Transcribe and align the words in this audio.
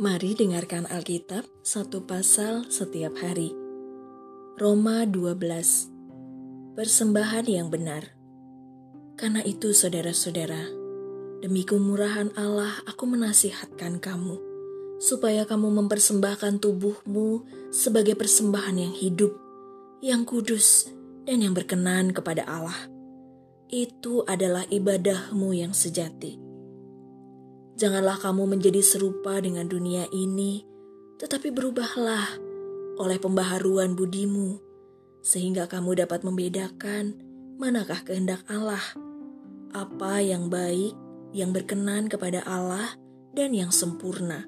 Mari 0.00 0.32
dengarkan 0.32 0.88
Alkitab 0.88 1.44
satu 1.60 2.08
pasal 2.08 2.64
setiap 2.72 3.20
hari. 3.20 3.52
Roma 4.56 5.04
12 5.04 5.36
Persembahan 6.72 7.44
yang 7.44 7.68
benar 7.68 8.08
Karena 9.20 9.44
itu 9.44 9.76
saudara-saudara, 9.76 10.72
demi 11.44 11.68
kemurahan 11.68 12.32
Allah 12.32 12.80
aku 12.88 13.12
menasihatkan 13.12 14.00
kamu, 14.00 14.40
supaya 15.04 15.44
kamu 15.44 15.68
mempersembahkan 15.84 16.64
tubuhmu 16.64 17.44
sebagai 17.68 18.16
persembahan 18.16 18.80
yang 18.80 18.96
hidup, 18.96 19.36
yang 20.00 20.24
kudus, 20.24 20.88
dan 21.28 21.44
yang 21.44 21.52
berkenan 21.52 22.16
kepada 22.16 22.48
Allah. 22.48 22.88
Itu 23.68 24.24
adalah 24.24 24.64
ibadahmu 24.64 25.52
yang 25.52 25.76
sejati. 25.76 26.49
Janganlah 27.80 28.20
kamu 28.20 28.44
menjadi 28.44 28.84
serupa 28.84 29.40
dengan 29.40 29.64
dunia 29.64 30.04
ini, 30.12 30.68
tetapi 31.16 31.48
berubahlah 31.48 32.36
oleh 33.00 33.16
pembaharuan 33.16 33.96
budimu, 33.96 34.60
sehingga 35.24 35.64
kamu 35.64 36.04
dapat 36.04 36.20
membedakan 36.20 37.16
manakah 37.56 38.04
kehendak 38.04 38.44
Allah, 38.52 38.84
apa 39.72 40.20
yang 40.20 40.52
baik, 40.52 40.92
yang 41.32 41.56
berkenan 41.56 42.12
kepada 42.12 42.44
Allah, 42.44 43.00
dan 43.32 43.56
yang 43.56 43.72
sempurna. 43.72 44.44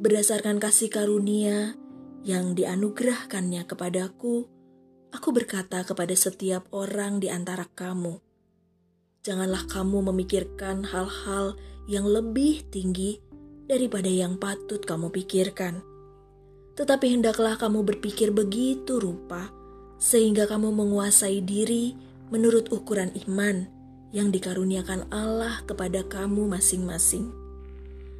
Berdasarkan 0.00 0.56
kasih 0.56 0.88
karunia 0.88 1.76
yang 2.24 2.56
dianugerahkannya 2.56 3.68
kepadaku, 3.68 4.48
aku 5.12 5.28
berkata 5.36 5.84
kepada 5.84 6.16
setiap 6.16 6.64
orang 6.72 7.20
di 7.20 7.28
antara 7.28 7.68
kamu, 7.76 8.24
janganlah 9.20 9.68
kamu 9.68 10.08
memikirkan 10.08 10.80
hal-hal 10.88 11.60
yang 11.86 12.06
lebih 12.06 12.66
tinggi 12.70 13.22
daripada 13.66 14.10
yang 14.10 14.38
patut 14.38 14.82
kamu 14.82 15.10
pikirkan. 15.10 15.82
Tetapi 16.76 17.06
hendaklah 17.18 17.56
kamu 17.56 17.82
berpikir 17.82 18.30
begitu 18.30 19.00
rupa, 19.00 19.50
sehingga 19.96 20.44
kamu 20.44 20.70
menguasai 20.70 21.40
diri 21.40 21.96
menurut 22.28 22.68
ukuran 22.74 23.14
iman 23.26 23.64
yang 24.12 24.30
dikaruniakan 24.30 25.08
Allah 25.10 25.62
kepada 25.64 26.04
kamu 26.06 26.46
masing-masing. 26.50 27.32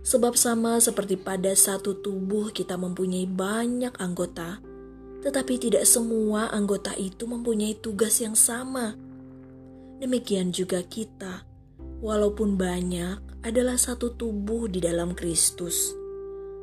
Sebab 0.07 0.39
sama 0.39 0.79
seperti 0.79 1.19
pada 1.19 1.51
satu 1.59 1.99
tubuh 1.99 2.55
kita 2.55 2.79
mempunyai 2.79 3.27
banyak 3.27 3.91
anggota, 3.99 4.63
tetapi 5.27 5.59
tidak 5.59 5.83
semua 5.83 6.47
anggota 6.55 6.95
itu 6.95 7.27
mempunyai 7.27 7.75
tugas 7.83 8.23
yang 8.23 8.39
sama. 8.39 8.95
Demikian 9.99 10.55
juga 10.55 10.87
kita, 10.87 11.43
walaupun 11.99 12.55
banyak, 12.55 13.26
adalah 13.47 13.79
satu 13.79 14.19
tubuh 14.19 14.67
di 14.67 14.83
dalam 14.83 15.15
Kristus. 15.15 15.95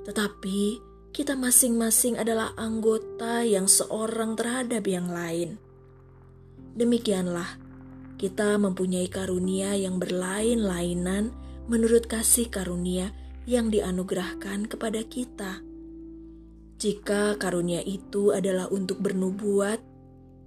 Tetapi 0.03 0.91
kita 1.15 1.39
masing-masing 1.39 2.19
adalah 2.19 2.51
anggota 2.59 3.47
yang 3.47 3.71
seorang 3.71 4.35
terhadap 4.35 4.83
yang 4.83 5.07
lain. 5.07 5.55
Demikianlah, 6.75 7.55
kita 8.19 8.59
mempunyai 8.59 9.07
karunia 9.07 9.79
yang 9.79 9.95
berlain-lainan 9.95 11.31
menurut 11.71 12.11
kasih 12.11 12.51
karunia 12.51 13.15
yang 13.47 13.71
dianugerahkan 13.71 14.67
kepada 14.67 15.07
kita. 15.07 15.63
Jika 16.83 17.39
karunia 17.39 17.79
itu 17.79 18.35
adalah 18.35 18.67
untuk 18.67 18.99
bernubuat, 18.99 19.79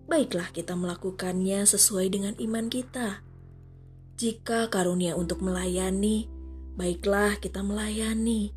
baiklah 0.05 0.53
kita 0.53 0.77
melakukannya 0.77 1.65
sesuai 1.65 2.07
dengan 2.13 2.35
iman 2.37 2.67
kita. 2.69 3.26
Jika 4.17 4.73
karunia 4.73 5.13
untuk 5.13 5.45
melayani, 5.45 6.25
baiklah 6.73 7.37
kita 7.37 7.61
melayani. 7.61 8.49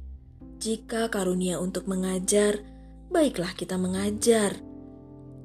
Jika 0.56 1.12
karunia 1.12 1.60
untuk 1.60 1.84
mengajar, 1.84 2.64
baiklah 3.12 3.52
kita 3.60 3.76
mengajar. 3.76 4.56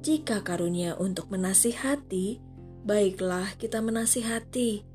Jika 0.06 0.46
karunia 0.46 0.94
untuk 0.94 1.34
menasihati, 1.34 2.38
baiklah 2.86 3.58
kita 3.58 3.82
menasihati. 3.82 4.86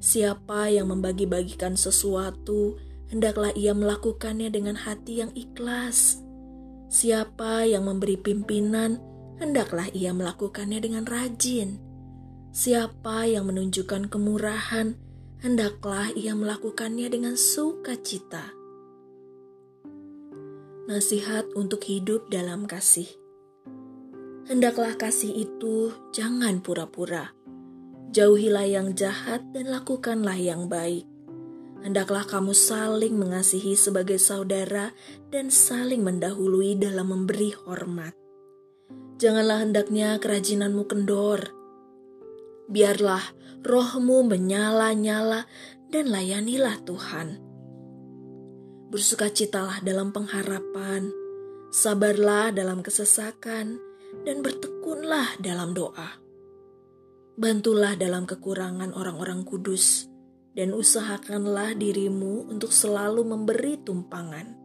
Siapa 0.00 0.72
yang 0.72 0.88
membagi-bagikan 0.88 1.76
sesuatu, 1.76 2.80
hendaklah 3.12 3.52
ia 3.52 3.76
melakukannya 3.76 4.48
dengan 4.48 4.80
hati 4.80 5.20
yang 5.20 5.36
ikhlas. 5.36 6.24
Siapa 6.88 7.68
yang 7.68 7.84
memberi 7.84 8.16
pimpinan, 8.16 9.04
hendaklah 9.36 9.92
ia 9.92 10.16
melakukannya 10.16 10.80
dengan 10.80 11.04
rajin. 11.04 11.85
Siapa 12.56 13.28
yang 13.28 13.52
menunjukkan 13.52 14.08
kemurahan, 14.08 14.96
hendaklah 15.44 16.08
ia 16.16 16.32
melakukannya 16.32 17.04
dengan 17.12 17.36
sukacita. 17.36 18.48
Nasihat 20.88 21.52
untuk 21.52 21.84
hidup 21.84 22.32
dalam 22.32 22.64
kasih. 22.64 23.12
Hendaklah 24.48 24.96
kasih 24.96 25.36
itu 25.36 25.92
jangan 26.16 26.64
pura-pura. 26.64 27.36
Jauhilah 28.16 28.64
yang 28.64 28.96
jahat 28.96 29.44
dan 29.52 29.68
lakukanlah 29.68 30.40
yang 30.40 30.64
baik. 30.72 31.04
Hendaklah 31.84 32.24
kamu 32.24 32.56
saling 32.56 33.20
mengasihi 33.20 33.76
sebagai 33.76 34.16
saudara 34.16 34.96
dan 35.28 35.52
saling 35.52 36.00
mendahului 36.00 36.80
dalam 36.80 37.12
memberi 37.12 37.52
hormat. 37.52 38.16
Janganlah 39.20 39.60
hendaknya 39.60 40.16
kerajinanmu 40.16 40.88
kendor, 40.88 41.55
biarlah 42.70 43.22
rohmu 43.66 44.26
menyala-nyala 44.26 45.46
dan 45.90 46.10
layanilah 46.10 46.82
Tuhan. 46.86 47.42
Bersukacitalah 48.90 49.82
dalam 49.82 50.14
pengharapan, 50.14 51.10
sabarlah 51.74 52.54
dalam 52.54 52.82
kesesakan, 52.86 53.82
dan 54.22 54.36
bertekunlah 54.40 55.38
dalam 55.42 55.74
doa. 55.74 56.22
Bantulah 57.36 57.98
dalam 57.98 58.24
kekurangan 58.24 58.94
orang-orang 58.94 59.42
kudus, 59.42 60.08
dan 60.56 60.72
usahakanlah 60.72 61.76
dirimu 61.76 62.48
untuk 62.48 62.72
selalu 62.72 63.26
memberi 63.26 63.76
tumpangan. 63.82 64.56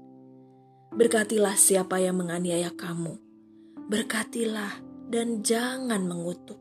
Berkatilah 0.95 1.57
siapa 1.57 1.99
yang 1.99 2.21
menganiaya 2.21 2.71
kamu, 2.71 3.19
berkatilah 3.89 4.79
dan 5.11 5.43
jangan 5.43 6.07
mengutuk 6.07 6.60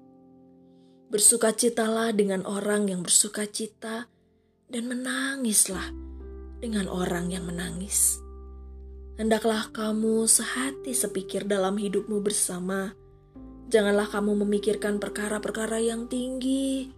Bersukacitalah 1.10 2.14
dengan 2.14 2.46
orang 2.46 2.86
yang 2.86 3.02
bersukacita 3.02 4.06
dan 4.70 4.82
menangislah 4.86 5.90
dengan 6.62 6.86
orang 6.86 7.34
yang 7.34 7.50
menangis. 7.50 8.22
Hendaklah 9.18 9.74
kamu 9.74 10.30
sehati 10.30 10.94
sepikir 10.94 11.50
dalam 11.50 11.82
hidupmu 11.82 12.22
bersama. 12.22 12.94
Janganlah 13.66 14.06
kamu 14.06 14.46
memikirkan 14.46 15.02
perkara-perkara 15.02 15.82
yang 15.82 16.06
tinggi, 16.06 16.94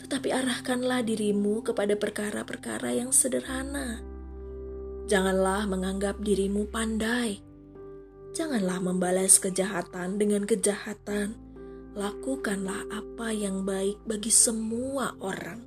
tetapi 0.00 0.32
arahkanlah 0.32 1.04
dirimu 1.04 1.60
kepada 1.60 2.00
perkara-perkara 2.00 2.96
yang 2.96 3.12
sederhana. 3.12 4.00
Janganlah 5.04 5.68
menganggap 5.68 6.16
dirimu 6.24 6.64
pandai. 6.72 7.44
Janganlah 8.32 8.80
membalas 8.80 9.36
kejahatan 9.36 10.16
dengan 10.16 10.48
kejahatan 10.48 11.49
lakukanlah 11.94 12.86
apa 12.94 13.34
yang 13.34 13.66
baik 13.66 13.98
bagi 14.06 14.30
semua 14.30 15.14
orang. 15.18 15.58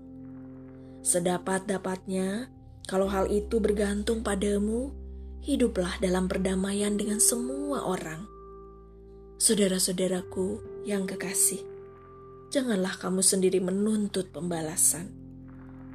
Sedapat-dapatnya, 1.04 2.48
kalau 2.88 3.12
hal 3.12 3.28
itu 3.28 3.60
bergantung 3.60 4.24
padamu, 4.24 4.96
hiduplah 5.44 6.00
dalam 6.00 6.32
perdamaian 6.32 6.96
dengan 6.96 7.20
semua 7.20 7.84
orang. 7.84 8.24
Saudara-saudaraku 9.36 10.64
yang 10.88 11.04
kekasih, 11.04 11.60
janganlah 12.48 12.96
kamu 12.96 13.20
sendiri 13.20 13.60
menuntut 13.60 14.32
pembalasan, 14.32 15.12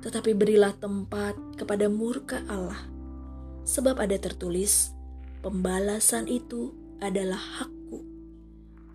tetapi 0.04 0.36
berilah 0.36 0.76
tempat 0.76 1.40
kepada 1.56 1.88
murka 1.88 2.44
Allah, 2.44 2.84
sebab 3.64 3.96
ada 3.96 4.20
tertulis, 4.20 4.92
pembalasan 5.40 6.28
itu 6.28 6.76
adalah 7.00 7.40
hak 7.40 7.77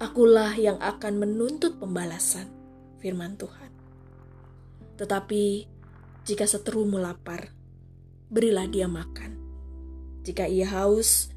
Akulah 0.03 0.51
yang 0.59 0.75
akan 0.83 1.15
menuntut 1.15 1.79
pembalasan, 1.79 2.51
firman 3.00 3.39
Tuhan. 3.39 3.71
Tetapi 5.00 5.63
jika 6.27 6.44
seterumu 6.44 7.00
lapar, 7.00 7.55
berilah 8.27 8.67
dia 8.67 8.91
makan. 8.91 9.39
Jika 10.27 10.44
ia 10.44 10.67
haus, 10.75 11.31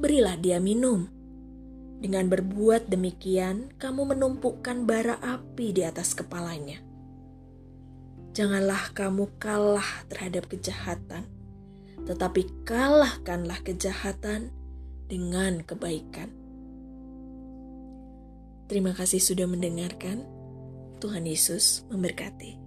berilah 0.00 0.40
dia 0.40 0.56
minum. 0.64 1.12
Dengan 2.00 2.32
berbuat 2.32 2.88
demikian, 2.88 3.76
kamu 3.76 4.16
menumpukan 4.16 4.88
bara 4.88 5.20
api 5.20 5.76
di 5.76 5.84
atas 5.84 6.16
kepalanya. 6.16 6.80
Janganlah 8.32 8.96
kamu 8.96 9.28
kalah 9.36 10.08
terhadap 10.08 10.48
kejahatan, 10.48 11.28
tetapi 12.08 12.48
kalahkanlah 12.64 13.60
kejahatan 13.60 14.56
dengan 15.04 15.60
kebaikan. 15.60 16.35
Terima 18.66 18.90
kasih 18.90 19.22
sudah 19.22 19.46
mendengarkan. 19.46 20.26
Tuhan 20.98 21.22
Yesus 21.22 21.86
memberkati. 21.86 22.65